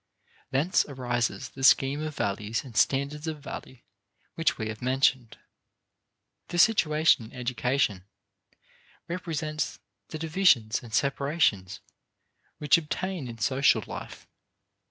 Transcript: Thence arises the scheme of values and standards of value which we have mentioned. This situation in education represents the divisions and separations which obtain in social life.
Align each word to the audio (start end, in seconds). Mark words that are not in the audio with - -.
Thence 0.49 0.83
arises 0.85 1.49
the 1.49 1.63
scheme 1.63 2.01
of 2.01 2.15
values 2.15 2.63
and 2.63 2.75
standards 2.75 3.27
of 3.27 3.39
value 3.39 3.81
which 4.33 4.57
we 4.57 4.67
have 4.69 4.81
mentioned. 4.81 5.37
This 6.47 6.63
situation 6.63 7.25
in 7.25 7.33
education 7.33 8.05
represents 9.07 9.77
the 10.07 10.17
divisions 10.17 10.81
and 10.81 10.91
separations 10.91 11.81
which 12.57 12.79
obtain 12.79 13.27
in 13.27 13.37
social 13.37 13.83
life. 13.85 14.27